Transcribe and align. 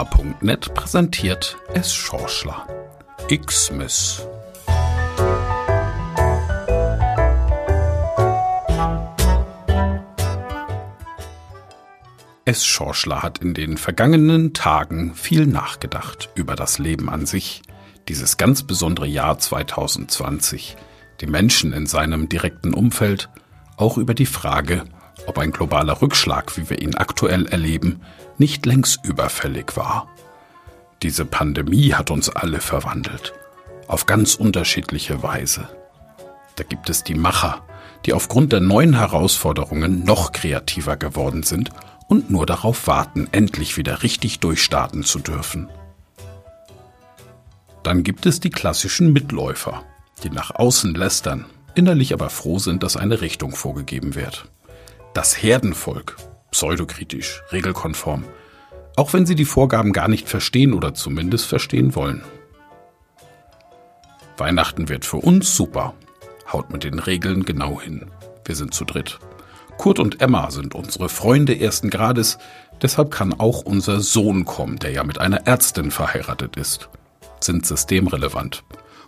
Schorschler.net 0.00 0.72
präsentiert 0.72 1.58
S. 1.74 1.92
Schorschler. 1.92 2.66
X-Miss. 3.28 4.26
S. 12.46 12.64
Schorschler 12.64 13.22
hat 13.22 13.38
in 13.38 13.52
den 13.52 13.76
vergangenen 13.76 14.54
Tagen 14.54 15.14
viel 15.14 15.46
nachgedacht 15.46 16.30
über 16.34 16.56
das 16.56 16.78
Leben 16.78 17.10
an 17.10 17.26
sich, 17.26 17.60
dieses 18.08 18.38
ganz 18.38 18.62
besondere 18.62 19.06
Jahr 19.06 19.38
2020, 19.38 20.78
die 21.20 21.26
Menschen 21.26 21.74
in 21.74 21.86
seinem 21.86 22.30
direkten 22.30 22.72
Umfeld, 22.72 23.28
auch 23.76 23.98
über 23.98 24.14
die 24.14 24.26
Frage, 24.26 24.84
ob 25.26 25.38
ein 25.38 25.52
globaler 25.52 26.00
Rückschlag, 26.00 26.56
wie 26.56 26.70
wir 26.70 26.80
ihn 26.80 26.94
aktuell 26.94 27.46
erleben, 27.46 28.00
nicht 28.38 28.66
längst 28.66 29.04
überfällig 29.04 29.76
war. 29.76 30.08
Diese 31.02 31.24
Pandemie 31.24 31.94
hat 31.94 32.10
uns 32.10 32.28
alle 32.28 32.60
verwandelt, 32.60 33.32
auf 33.86 34.06
ganz 34.06 34.34
unterschiedliche 34.34 35.22
Weise. 35.22 35.68
Da 36.56 36.64
gibt 36.64 36.90
es 36.90 37.04
die 37.04 37.14
Macher, 37.14 37.62
die 38.04 38.12
aufgrund 38.12 38.52
der 38.52 38.60
neuen 38.60 38.94
Herausforderungen 38.94 40.04
noch 40.04 40.32
kreativer 40.32 40.96
geworden 40.96 41.42
sind 41.42 41.70
und 42.08 42.30
nur 42.30 42.44
darauf 42.44 42.86
warten, 42.86 43.28
endlich 43.32 43.76
wieder 43.76 44.02
richtig 44.02 44.40
durchstarten 44.40 45.04
zu 45.04 45.20
dürfen. 45.20 45.68
Dann 47.82 48.02
gibt 48.02 48.26
es 48.26 48.40
die 48.40 48.50
klassischen 48.50 49.12
Mitläufer, 49.12 49.84
die 50.22 50.30
nach 50.30 50.50
außen 50.54 50.94
lästern, 50.94 51.46
innerlich 51.74 52.12
aber 52.12 52.28
froh 52.28 52.58
sind, 52.58 52.82
dass 52.82 52.96
eine 52.96 53.20
Richtung 53.20 53.54
vorgegeben 53.54 54.14
wird. 54.14 54.50
Das 55.12 55.42
Herdenvolk, 55.42 56.16
pseudokritisch, 56.52 57.42
regelkonform, 57.50 58.24
auch 58.96 59.12
wenn 59.12 59.26
sie 59.26 59.34
die 59.34 59.44
Vorgaben 59.44 59.92
gar 59.92 60.06
nicht 60.06 60.28
verstehen 60.28 60.72
oder 60.72 60.94
zumindest 60.94 61.46
verstehen 61.46 61.94
wollen. 61.96 62.22
Weihnachten 64.36 64.88
wird 64.88 65.04
für 65.04 65.16
uns 65.16 65.56
super, 65.56 65.94
haut 66.52 66.70
mit 66.70 66.84
den 66.84 67.00
Regeln 67.00 67.44
genau 67.44 67.80
hin. 67.80 68.10
Wir 68.44 68.54
sind 68.54 68.72
zu 68.72 68.84
dritt. 68.84 69.18
Kurt 69.78 69.98
und 69.98 70.20
Emma 70.20 70.50
sind 70.50 70.74
unsere 70.74 71.08
Freunde 71.08 71.58
ersten 71.58 71.90
Grades, 71.90 72.38
deshalb 72.80 73.10
kann 73.10 73.32
auch 73.32 73.62
unser 73.62 74.00
Sohn 74.00 74.44
kommen, 74.44 74.78
der 74.78 74.92
ja 74.92 75.02
mit 75.02 75.18
einer 75.18 75.46
Ärztin 75.46 75.90
verheiratet 75.90 76.56
ist. 76.56 76.88
Sind 77.40 77.66
systemrelevant. 77.66 78.62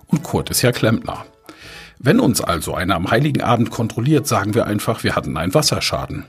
Und 0.07 0.23
Kurt 0.23 0.51
ist 0.51 0.63
ja 0.63 0.73
Klempner. 0.73 1.25
Wenn 2.05 2.19
uns 2.19 2.41
also 2.41 2.75
einer 2.75 2.97
am 2.97 3.11
heiligen 3.13 3.43
Abend 3.43 3.71
kontrolliert, 3.71 4.27
sagen 4.27 4.55
wir 4.55 4.67
einfach, 4.67 5.05
wir 5.05 5.15
hatten 5.15 5.37
einen 5.37 5.55
Wasserschaden. 5.55 6.25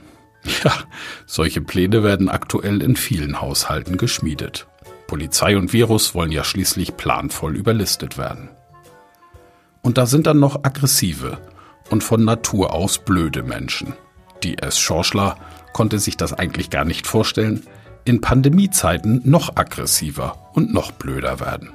Ja, 0.62 0.72
solche 1.26 1.60
Pläne 1.60 2.02
werden 2.04 2.28
aktuell 2.28 2.80
in 2.80 2.96
vielen 2.96 3.40
Haushalten 3.40 3.96
geschmiedet. 3.96 4.68
Polizei 5.06 5.56
und 5.56 5.72
Virus 5.72 6.14
wollen 6.14 6.30
ja 6.30 6.44
schließlich 6.44 6.96
planvoll 6.96 7.56
überlistet 7.56 8.18
werden. 8.18 8.50
Und 9.82 9.98
da 9.98 10.06
sind 10.06 10.26
dann 10.26 10.38
noch 10.38 10.62
aggressive 10.62 11.38
und 11.90 12.04
von 12.04 12.24
Natur 12.24 12.72
aus 12.72 12.98
blöde 12.98 13.42
Menschen. 13.42 13.94
Die 14.42 14.58
S. 14.58 14.78
Schorschler 14.78 15.36
konnte 15.72 15.98
sich 15.98 16.16
das 16.16 16.32
eigentlich 16.32 16.70
gar 16.70 16.84
nicht 16.84 17.06
vorstellen, 17.06 17.66
in 18.04 18.20
Pandemiezeiten 18.20 19.22
noch 19.24 19.56
aggressiver 19.56 20.50
und 20.52 20.72
noch 20.72 20.92
blöder 20.92 21.40
werden. 21.40 21.72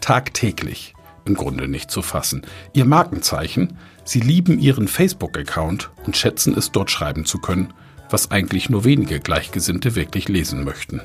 Tagtäglich 0.00 0.95
im 1.26 1.34
Grunde 1.34 1.68
nicht 1.68 1.90
zu 1.90 2.02
fassen. 2.02 2.42
Ihr 2.72 2.84
Markenzeichen, 2.84 3.76
sie 4.04 4.20
lieben 4.20 4.58
ihren 4.58 4.88
Facebook-Account 4.88 5.90
und 6.06 6.16
schätzen 6.16 6.56
es 6.56 6.72
dort 6.72 6.90
schreiben 6.90 7.24
zu 7.24 7.38
können, 7.38 7.72
was 8.10 8.30
eigentlich 8.30 8.70
nur 8.70 8.84
wenige 8.84 9.20
Gleichgesinnte 9.20 9.94
wirklich 9.94 10.28
lesen 10.28 10.64
möchten. 10.64 11.00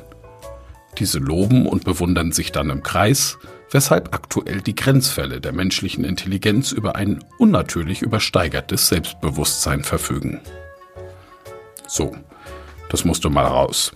Diese 0.98 1.20
loben 1.20 1.66
und 1.66 1.84
bewundern 1.84 2.32
sich 2.32 2.52
dann 2.52 2.70
im 2.70 2.84
Kreis, 2.84 3.38
weshalb 3.72 4.14
aktuell 4.14 4.62
die 4.62 4.76
Grenzfälle 4.76 5.40
der 5.40 5.54
menschlichen 5.54 6.04
Intelligenz 6.04 6.72
über 6.72 6.96
ein 6.96 7.24
unnatürlich 7.38 8.02
übersteigertes 8.02 8.90
Selbstbewusstsein 8.90 9.84
verfügen. 9.84 10.42
So, 11.88 12.16
das 12.90 13.06
musste 13.06 13.30
mal 13.30 13.46
raus. 13.46 13.94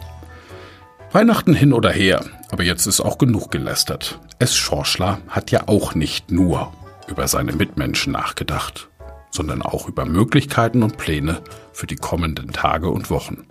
Weihnachten 1.15 1.53
hin 1.53 1.71
oder 1.71 1.91
her, 1.91 2.25
aber 2.51 2.63
jetzt 2.63 2.87
ist 2.87 2.99
auch 2.99 3.17
genug 3.17 3.49
gelästert. 3.49 4.19
S. 4.39 4.53
Schorschler 4.53 5.19
hat 5.29 5.49
ja 5.49 5.69
auch 5.69 5.95
nicht 5.95 6.29
nur 6.29 6.73
über 7.07 7.29
seine 7.29 7.53
Mitmenschen 7.53 8.11
nachgedacht, 8.11 8.89
sondern 9.31 9.61
auch 9.61 9.87
über 9.87 10.03
Möglichkeiten 10.03 10.83
und 10.83 10.97
Pläne 10.97 11.41
für 11.71 11.87
die 11.87 11.95
kommenden 11.95 12.51
Tage 12.51 12.89
und 12.89 13.09
Wochen. 13.09 13.45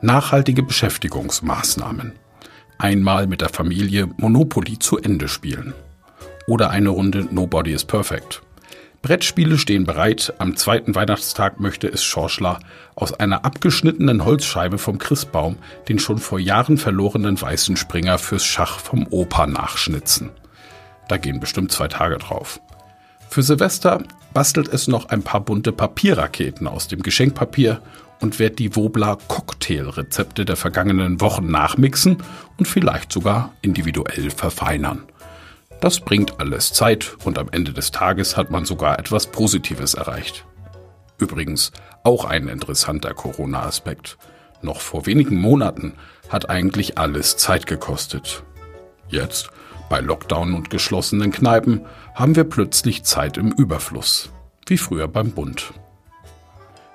Nachhaltige 0.00 0.62
Beschäftigungsmaßnahmen. 0.62 2.12
Einmal 2.78 3.26
mit 3.26 3.40
der 3.40 3.48
Familie 3.48 4.08
Monopoly 4.18 4.78
zu 4.78 4.96
Ende 4.96 5.26
spielen. 5.26 5.74
Oder 6.46 6.70
eine 6.70 6.90
Runde 6.90 7.26
Nobody 7.32 7.72
is 7.72 7.84
Perfect. 7.84 8.42
Brettspiele 9.02 9.58
stehen 9.58 9.84
bereit. 9.84 10.34
Am 10.38 10.56
zweiten 10.56 10.94
Weihnachtstag 10.94 11.60
möchte 11.60 11.88
es 11.88 12.02
Schorschler 12.02 12.58
aus 12.94 13.12
einer 13.12 13.44
abgeschnittenen 13.44 14.24
Holzscheibe 14.24 14.78
vom 14.78 14.98
Christbaum 14.98 15.56
den 15.88 15.98
schon 15.98 16.18
vor 16.18 16.38
Jahren 16.38 16.78
verlorenen 16.78 17.40
weißen 17.40 17.76
Springer 17.76 18.18
fürs 18.18 18.44
Schach 18.44 18.80
vom 18.80 19.06
Opa 19.10 19.46
nachschnitzen. 19.46 20.30
Da 21.08 21.16
gehen 21.16 21.40
bestimmt 21.40 21.72
zwei 21.72 21.88
Tage 21.88 22.18
drauf. 22.18 22.60
Für 23.28 23.42
Silvester 23.42 24.02
bastelt 24.32 24.68
es 24.68 24.88
noch 24.88 25.08
ein 25.08 25.22
paar 25.22 25.40
bunte 25.40 25.72
Papierraketen 25.72 26.66
aus 26.66 26.88
dem 26.88 27.02
Geschenkpapier 27.02 27.80
und 28.20 28.38
wird 28.38 28.58
die 28.58 28.76
Wobler 28.76 29.18
Cocktailrezepte 29.28 30.44
der 30.44 30.56
vergangenen 30.56 31.20
Wochen 31.20 31.50
nachmixen 31.50 32.18
und 32.56 32.66
vielleicht 32.66 33.12
sogar 33.12 33.52
individuell 33.62 34.30
verfeinern. 34.30 35.04
Das 35.80 36.00
bringt 36.00 36.40
alles 36.40 36.72
Zeit 36.72 37.16
und 37.24 37.38
am 37.38 37.48
Ende 37.50 37.72
des 37.72 37.90
Tages 37.90 38.36
hat 38.36 38.50
man 38.50 38.64
sogar 38.64 38.98
etwas 38.98 39.26
Positives 39.26 39.94
erreicht. 39.94 40.46
Übrigens 41.18 41.72
auch 42.02 42.24
ein 42.24 42.48
interessanter 42.48 43.14
Corona-Aspekt. 43.14 44.16
Noch 44.62 44.80
vor 44.80 45.06
wenigen 45.06 45.36
Monaten 45.36 45.94
hat 46.28 46.48
eigentlich 46.48 46.98
alles 46.98 47.36
Zeit 47.36 47.66
gekostet. 47.66 48.42
Jetzt, 49.08 49.50
bei 49.88 50.00
Lockdown 50.00 50.54
und 50.54 50.70
geschlossenen 50.70 51.30
Kneipen, 51.30 51.82
haben 52.14 52.36
wir 52.36 52.44
plötzlich 52.44 53.04
Zeit 53.04 53.36
im 53.36 53.52
Überfluss, 53.52 54.30
wie 54.66 54.78
früher 54.78 55.08
beim 55.08 55.32
Bund. 55.32 55.72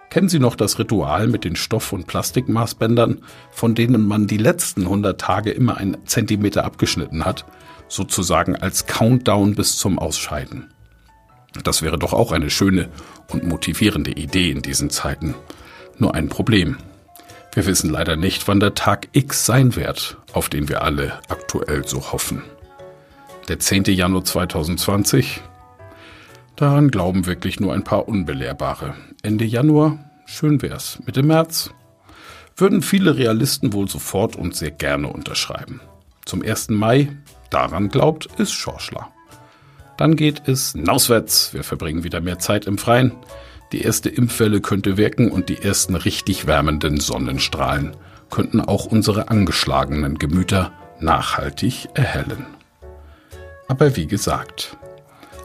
Kennen 0.09 0.28
Sie 0.28 0.40
noch 0.40 0.56
das 0.56 0.78
Ritual 0.78 1.28
mit 1.28 1.46
den 1.46 1.56
Stoff- 1.56 1.94
und 1.94 2.06
Plastikmaßbändern, 2.06 3.24
von 3.50 3.75
denen 3.75 4.06
man 4.06 4.28
die 4.28 4.38
letzten 4.38 4.81
100 4.81 5.22
Tage 5.22 5.52
immer 5.52 5.78
einen 5.78 6.06
Zentimeter 6.06 6.66
abgeschnitten 6.66 7.24
hat, 7.24 7.46
sozusagen 7.91 8.56
als 8.56 8.85
Countdown 8.85 9.53
bis 9.56 9.78
zum 9.78 10.00
Ausscheiden. 10.00 10.72
Das 11.63 11.81
wäre 11.81 12.00
doch 12.00 12.13
auch 12.13 12.31
eine 12.31 12.50
schöne 12.50 12.90
und 13.28 13.44
motivierende 13.44 14.12
Idee 14.12 14.50
in 14.50 14.62
diesen 14.62 14.90
Zeiten. 14.90 15.35
Nur 15.97 16.16
ein 16.16 16.30
Problem. 16.30 16.78
Wir 17.53 17.66
wissen 17.66 17.90
leider 17.90 18.16
nicht, 18.16 18.47
wann 18.47 18.62
der 18.62 18.75
Tag 18.75 19.09
X 19.12 19.46
sein 19.46 19.75
wird, 19.75 20.18
auf 20.31 20.47
den 20.47 20.69
wir 20.69 20.84
alle 20.84 21.19
aktuell 21.28 21.85
so 21.85 22.13
hoffen. 22.13 22.44
Der 23.50 23.59
10. 23.59 23.84
Januar 23.85 24.24
2020? 24.24 25.41
Daran 26.56 26.91
glauben 26.91 27.25
wirklich 27.25 27.59
nur 27.59 27.74
ein 27.74 27.84
paar 27.84 28.07
Unbelehrbare. 28.07 28.96
Ende 29.22 29.44
Januar? 29.44 30.00
Schön 30.25 30.62
wär's. 30.62 31.00
Mitte 31.06 31.24
März? 31.24 31.72
Würden 32.56 32.81
viele 32.81 33.18
Realisten 33.18 33.74
wohl 33.74 33.90
sofort 33.90 34.38
und 34.38 34.56
sehr 34.56 34.72
gerne 34.72 35.07
unterschreiben. 35.09 35.81
Zum 36.25 36.41
1. 36.41 36.69
Mai? 36.69 37.09
Daran 37.51 37.89
glaubt, 37.89 38.28
ist 38.38 38.53
Schorschler. 38.53 39.09
Dann 39.97 40.16
geht 40.16 40.47
es 40.47 40.73
nauswärts. 40.73 41.53
Wir 41.53 41.63
verbringen 41.63 42.03
wieder 42.03 42.22
mehr 42.22 42.39
Zeit 42.39 42.66
im 42.66 42.78
Freien. 42.78 43.12
Die 43.72 43.81
erste 43.81 44.09
Impfwelle 44.09 44.59
könnte 44.59 44.98
wirken 44.98 45.31
und 45.31 45.48
die 45.48 45.62
ersten 45.62 45.95
richtig 45.95 46.48
wärmenden 46.48 47.00
Sonnenstrahlen 47.00 47.95
könnten 48.30 48.62
auch 48.62 48.86
unsere 48.86 49.30
angeschlagenen 49.30 50.18
Gemüter 50.18 50.71
nachhaltig 51.00 51.89
erhellen. 51.94 52.48
Aber 53.68 53.95
wie 53.95 54.07
gesagt, 54.07 54.77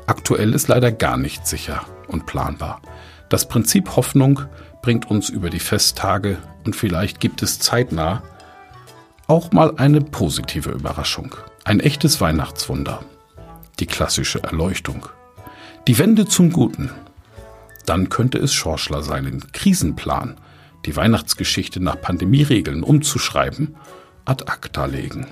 aktuell 0.06 0.54
ist 0.54 0.68
leider 0.68 0.90
gar 0.90 1.16
nicht 1.16 1.46
sicher 1.46 1.82
und 2.08 2.26
planbar. 2.26 2.80
Das 3.28 3.48
Prinzip 3.48 3.96
Hoffnung 3.96 4.40
bringt 4.82 5.10
uns 5.10 5.28
über 5.28 5.50
die 5.50 5.60
Festtage 5.60 6.38
und 6.64 6.76
vielleicht 6.76 7.20
gibt 7.20 7.42
es 7.42 7.58
zeitnah 7.58 8.22
auch 9.26 9.52
mal 9.52 9.74
eine 9.76 10.00
positive 10.00 10.70
Überraschung. 10.70 11.34
Ein 11.66 11.80
echtes 11.80 12.20
Weihnachtswunder. 12.20 13.00
Die 13.80 13.86
klassische 13.86 14.40
Erleuchtung. 14.40 15.08
Die 15.88 15.98
Wende 15.98 16.26
zum 16.26 16.52
Guten. 16.52 16.92
Dann 17.86 18.08
könnte 18.08 18.38
es 18.38 18.54
Schorschler 18.54 19.02
seinen 19.02 19.50
Krisenplan, 19.50 20.36
die 20.84 20.94
Weihnachtsgeschichte 20.94 21.82
nach 21.82 22.00
Pandemieregeln 22.00 22.84
umzuschreiben, 22.84 23.74
ad 24.24 24.44
acta 24.46 24.84
legen. 24.84 25.26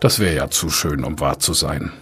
Das 0.00 0.18
wäre 0.18 0.34
ja 0.34 0.50
zu 0.50 0.68
schön, 0.68 1.04
um 1.04 1.20
wahr 1.20 1.38
zu 1.38 1.54
sein. 1.54 1.92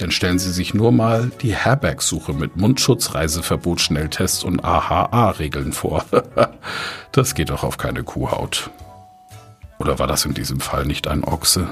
Denn 0.00 0.10
stellen 0.10 0.40
Sie 0.40 0.50
sich 0.50 0.74
nur 0.74 0.90
mal 0.90 1.30
die 1.42 1.54
Herbergsuche 1.54 2.32
mit 2.32 2.56
Mundschutz, 2.56 3.14
Reiseverbot, 3.14 3.80
Schnelltests 3.80 4.42
und 4.42 4.64
AHA-Regeln 4.64 5.72
vor. 5.72 6.04
das 7.12 7.36
geht 7.36 7.50
doch 7.50 7.62
auf 7.62 7.78
keine 7.78 8.02
Kuhhaut. 8.02 8.68
Oder 9.78 10.00
war 10.00 10.08
das 10.08 10.24
in 10.24 10.34
diesem 10.34 10.58
Fall 10.58 10.86
nicht 10.86 11.06
ein 11.06 11.22
Ochse? 11.22 11.68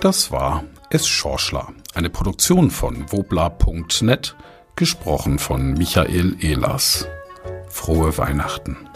Das 0.00 0.32
war 0.32 0.64
Es 0.88 1.06
Schorschler, 1.06 1.74
eine 1.92 2.08
Produktion 2.08 2.70
von 2.70 3.12
wobla.net, 3.12 4.34
gesprochen 4.74 5.38
von 5.38 5.74
Michael 5.74 6.36
Ehlers. 6.40 7.06
Frohe 7.68 8.16
Weihnachten. 8.16 8.89